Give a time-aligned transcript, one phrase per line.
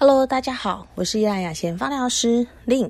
[0.00, 2.88] Hello，大家好，我是伊兰雅贤芳疗师 Lin。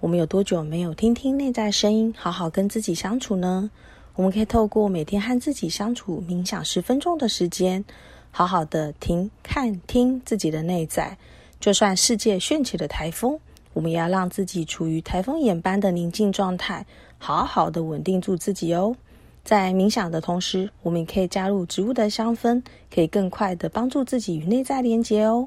[0.00, 3.70] 我们有多久没有听听内在声音，好好跟自己相处呢？
[4.14, 7.84] 我们可以透过每天和自己相处冥想十分钟的时间，
[8.30, 11.18] 好好的听、看、听自己的内在。
[11.60, 13.38] 就算世界掀起了台风，
[13.74, 16.86] 我们也要让自己处于台风眼般的宁静状态，
[17.18, 18.96] 好好的稳定住自己哦。
[19.44, 25.46] 在冥想的同时，我们也可以加入植物的香氛，可以更快的帮助自己与内在连接哦。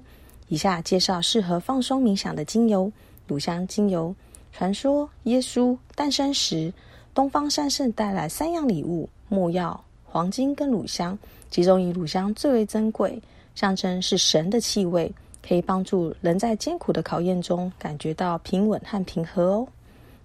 [0.50, 2.92] 以下介绍适合放松冥想的精油：
[3.28, 4.14] 乳香精油。
[4.52, 6.74] 传说耶稣诞生时，
[7.14, 11.18] 东方三圣带来三样礼物：木药、黄金跟乳香。
[11.52, 13.22] 其中以乳香最为珍贵，
[13.56, 15.12] 象征是神的气味，
[15.48, 19.68] 可以帮助人在艰苦的考验中感觉到平稳和平和哦。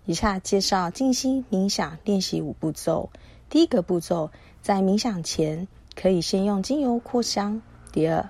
[0.06, 3.08] 以下介绍静心冥想练习五步骤。
[3.48, 4.30] 第一个步骤，
[4.62, 7.60] 在冥想前可以先用精油扩香。
[7.92, 8.26] 第二，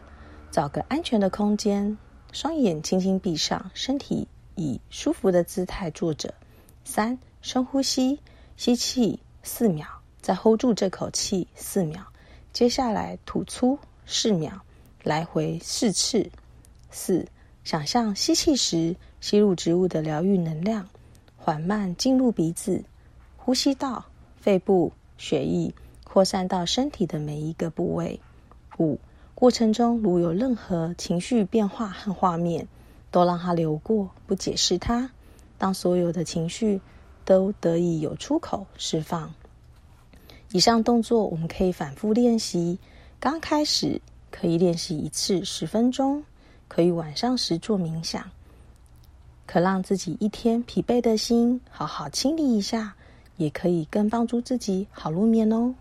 [0.54, 1.98] 找个安全的空间，
[2.30, 6.33] 双眼轻轻闭上，身体以舒服的姿态坐着。
[6.84, 8.20] 三，深呼吸，
[8.56, 9.84] 吸气四秒，
[10.20, 12.05] 再 hold 住这口气四秒，
[12.52, 14.52] 接下来吐出四秒，
[15.02, 16.30] 来回四次。
[16.88, 17.27] 四，
[17.64, 20.88] 想象吸气时吸入植物的疗愈能量，
[21.36, 22.84] 缓慢进入鼻子、
[23.36, 24.05] 呼吸道、
[24.36, 28.20] 肺部，血液扩散到身体的每一个部位。
[28.78, 29.00] 五。
[29.34, 32.68] 过程中如有任何情绪变化和画面，
[33.10, 35.10] 都让它流过，不解释它。
[35.58, 36.80] 当所有的情绪
[37.24, 39.32] 都得以有出口释放。
[40.52, 42.78] 以上动作我们可以反复练习。
[43.18, 46.22] 刚开始可以练习一次十分钟，
[46.69, 48.30] 可以晚上时做冥想，
[49.46, 52.94] 可让自己一天疲惫的心好好清理一下，
[53.36, 55.74] 也可以更帮助自己好入眠哦。